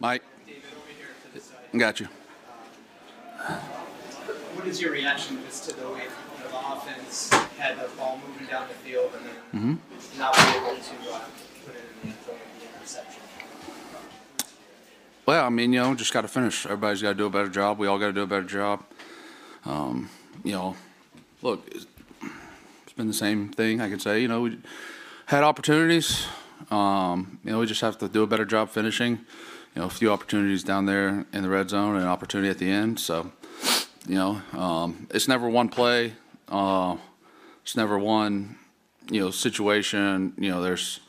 [0.00, 1.56] Mike, David, over here to the side.
[1.76, 2.06] got you.
[4.54, 8.20] What is your reaction just to the way you know, the offense had the ball
[8.26, 9.78] moving down the field and then
[10.18, 11.20] not be able to uh,
[11.64, 13.22] put it in the end zone with the interception?
[15.26, 16.64] Well, I mean, you know, just got to finish.
[16.64, 17.78] Everybody's got to do a better job.
[17.78, 18.84] We all got to do a better job.
[19.64, 20.10] Um,
[20.44, 20.76] you know,
[21.42, 21.86] look, it's
[22.84, 23.80] it's been the same thing.
[23.80, 24.58] I could say, you know, we
[25.26, 26.26] had opportunities.
[26.70, 29.12] Um, you know, we just have to do a better job finishing.
[29.74, 32.58] You know, a few opportunities down there in the red zone and an opportunity at
[32.58, 32.98] the end.
[32.98, 33.30] So,
[34.06, 36.14] you know, um, it's never one play.
[36.48, 36.96] Uh,
[37.62, 38.56] it's never one,
[39.10, 40.32] you know, situation.
[40.38, 41.00] You know, there's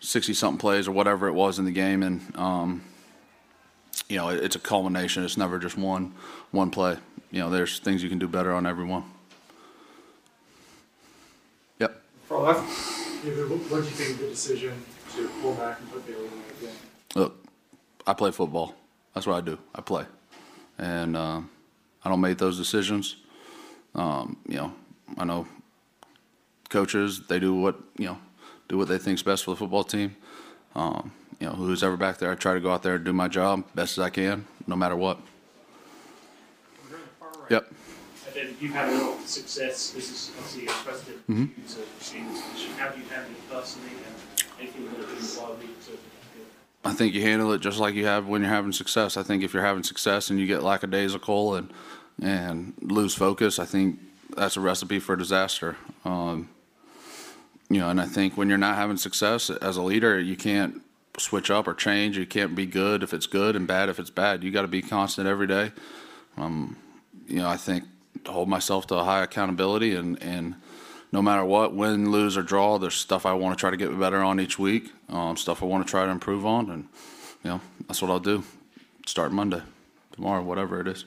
[0.00, 2.02] 60 something plays or whatever it was in the game.
[2.02, 2.82] And, um,
[4.08, 5.22] you know, it- it's a culmination.
[5.24, 6.12] It's never just one,
[6.50, 6.96] one play.
[7.30, 9.04] You know, there's things you can do better on every one.
[11.78, 12.02] Yep.
[13.22, 13.36] Far left.
[13.36, 14.82] David, what what do you think of the decision
[15.14, 16.76] to pull back and put Bailey in the game?
[17.14, 17.46] Look,
[18.06, 18.74] I play football.
[19.14, 19.58] That's what I do.
[19.74, 20.04] I play.
[20.78, 21.50] And, um,
[22.04, 23.16] I don't make those decisions.
[23.94, 24.72] Um, you know,
[25.16, 25.46] I know
[26.68, 28.18] coaches, they do what, you know,
[28.68, 30.14] do what they think's best for the football team.
[30.74, 33.12] Um, you know, who's ever back there, I try to go out there and do
[33.12, 35.18] my job best as I can, no matter what.
[36.88, 37.50] We're on the far right.
[37.50, 37.72] Yep.
[38.28, 41.66] And then you've had a of success, this is obviously a precedent for Mm-hmm.
[41.66, 41.82] to this
[42.42, 42.72] position.
[42.76, 45.98] How do you handle it personally and anything going to do while we to
[46.84, 49.16] I think you handle it just like you have when you're having success.
[49.16, 51.72] I think if you're having success and you get lackadaisical and
[52.20, 54.00] and lose focus, I think
[54.36, 55.76] that's a recipe for disaster.
[56.04, 56.48] Um,
[57.70, 60.82] you know, and I think when you're not having success as a leader, you can't
[61.18, 62.16] switch up or change.
[62.16, 64.42] You can't be good if it's good and bad if it's bad.
[64.42, 65.72] You got to be constant every day.
[66.36, 66.76] Um,
[67.26, 67.84] you know, I think
[68.26, 70.56] hold myself to a high accountability and and
[71.12, 73.98] no matter what, win, lose, or draw, there's stuff I want to try to get
[73.98, 76.88] better on each week, um, stuff I want to try to improve on, and
[77.42, 78.44] you know that's what I'll do.
[79.06, 79.62] Start Monday,
[80.12, 81.04] tomorrow, whatever it is.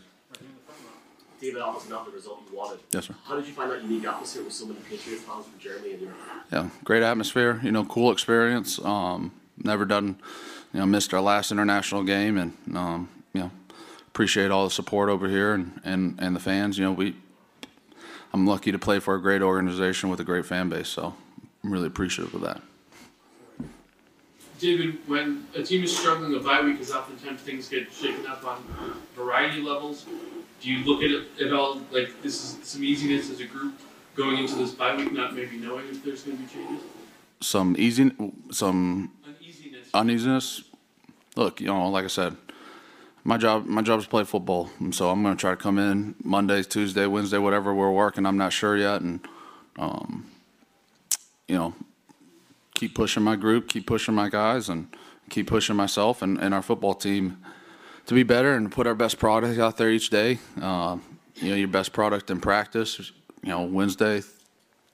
[1.40, 2.80] David, that was not the result you wanted.
[2.94, 3.16] Yes, sir.
[3.26, 6.02] How did you find that unique atmosphere with so many Patriots fans from Germany and
[6.02, 6.18] Europe?
[6.52, 7.60] Yeah, great atmosphere.
[7.64, 8.80] You know, cool experience.
[8.84, 9.32] Um,
[9.64, 10.18] never done,
[10.72, 13.52] you know, missed our last international game, and um, you know,
[14.14, 16.78] appreciate all the support over here and and and the fans.
[16.78, 17.16] You know, we.
[18.34, 21.14] I'm lucky to play for a great organization with a great fan base, so
[21.64, 22.62] I'm really appreciative of that.
[24.58, 28.46] David, when a team is struggling, a bye week is oftentimes things get shaken up
[28.46, 28.64] on
[29.16, 30.06] variety levels.
[30.62, 33.74] Do you look at it at all like this is some easiness as a group
[34.16, 36.84] going into this bye week, not maybe knowing if there's going to be changes?
[37.42, 38.12] Some easy,
[38.52, 39.88] some Uneasiness.
[39.94, 40.64] uneasiness.
[41.36, 42.38] Look, you know, like I said,
[43.24, 45.78] my job my job is play football, and so I'm going to try to come
[45.78, 48.26] in Monday, Tuesday, Wednesday, whatever we're working.
[48.26, 49.20] I'm not sure yet, and
[49.78, 50.30] um,
[51.48, 51.74] you know,
[52.74, 54.88] keep pushing my group, keep pushing my guys, and
[55.30, 57.38] keep pushing myself and, and our football team
[58.06, 60.40] to be better and put our best product out there each day.
[60.62, 60.98] Uh,
[61.36, 63.12] you know, your best product in practice.
[63.44, 64.22] You know, Wednesday,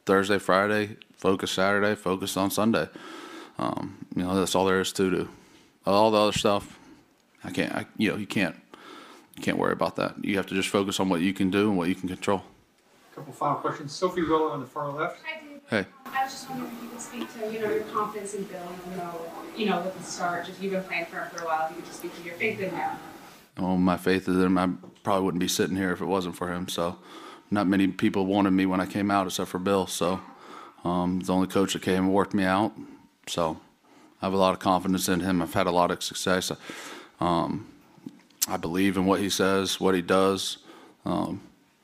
[0.05, 2.87] Thursday, Friday, focus Saturday, focus on Sunday.
[3.57, 5.29] Um, you know, that's all there is to do.
[5.85, 6.77] All the other stuff,
[7.47, 7.73] I can't.
[7.73, 8.55] I, you know, you can't.
[9.37, 10.23] You can't worry about that.
[10.23, 12.43] You have to just focus on what you can do and what you can control.
[13.11, 13.93] A Couple final questions.
[13.93, 15.19] Sophie Willow on the far left.
[15.25, 15.61] Hi, David.
[15.69, 15.85] Hey.
[16.05, 18.59] I was just wondering if you could speak to, you know, your confidence in Bill,
[18.91, 19.21] you know,
[19.55, 21.71] you know, with the start, just you've been playing for him for a while, if
[21.71, 22.91] you could just speak to your faith in him.
[23.57, 24.69] Well, my faith in him, I
[25.03, 26.67] probably wouldn't be sitting here if it wasn't for him.
[26.67, 26.97] So,
[27.49, 29.87] not many people wanted me when I came out except for Bill.
[29.87, 30.19] So,
[30.83, 32.73] um, the only coach that came and worked me out.
[33.27, 33.59] So,
[34.21, 35.41] I have a lot of confidence in him.
[35.41, 36.51] I've had a lot of success.
[37.19, 37.67] Um,
[38.47, 40.57] I believe in what he says, what he does,
[41.05, 41.41] um,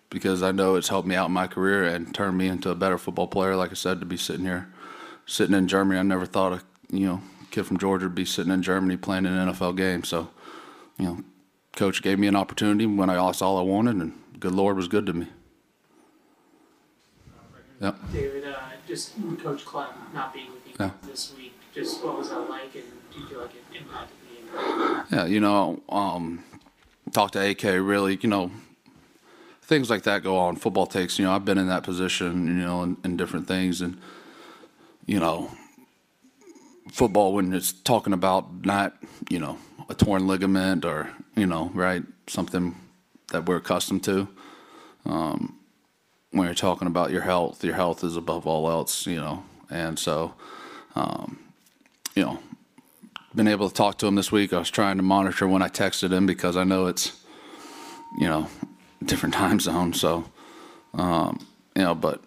[0.10, 2.76] because I know it's helped me out in my career and turned me into a
[2.76, 3.56] better football player.
[3.56, 4.72] Like I said, to be sitting here,
[5.26, 6.62] sitting in Germany, I never thought a
[6.96, 10.04] you know kid from Georgia would be sitting in Germany playing an NFL game.
[10.04, 10.30] So,
[10.98, 11.24] you know,
[11.76, 14.88] coach gave me an opportunity when I lost all I wanted, and good Lord was
[14.88, 15.28] good to me.
[17.82, 17.96] Yep.
[18.14, 18.56] David, uh,
[18.88, 20.92] just Coach Klemm not being with you Yeah.
[21.04, 24.18] this week, just what was that like and do you feel like it impacted
[25.10, 25.16] the?
[25.16, 26.44] Yeah, you know, um,
[27.12, 27.64] talk to AK.
[27.64, 28.52] Really, you know,
[29.62, 30.56] things like that go on.
[30.56, 31.18] Football takes.
[31.18, 32.48] You know, I've been in that position.
[32.48, 34.00] You know, in, in different things, and
[35.06, 35.52] you know,
[36.92, 38.96] football when it's talking about not,
[39.30, 39.58] you know,
[39.90, 42.76] a torn ligament or you know, right, something
[43.32, 44.28] that we're accustomed to.
[45.06, 45.58] Um,
[46.32, 49.06] when you're talking about your health, your health is above all else.
[49.08, 50.34] You know, and so,
[50.96, 51.40] um,
[52.16, 52.40] you know,
[53.36, 54.54] been able to talk to him this week.
[54.54, 57.20] I was trying to monitor when I texted him because I know it's,
[58.18, 58.48] you know,
[59.04, 59.94] different time zone.
[59.94, 60.26] So,
[60.94, 61.46] um,
[61.76, 62.22] you know, but,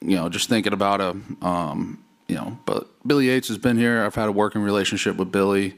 [0.00, 4.02] you know, just thinking about him, um, you know, but Billy Yates has been here.
[4.02, 5.74] I've had a working relationship with Billy.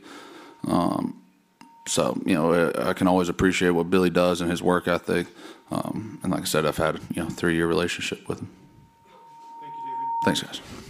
[0.66, 1.22] Um,
[1.86, 5.26] so you know, I can always appreciate what Billy does and his work ethic.
[5.70, 8.50] Um, and like I said, I've had you know three year relationship with him.
[9.60, 10.24] Thank you, David.
[10.24, 10.85] Thanks, guys.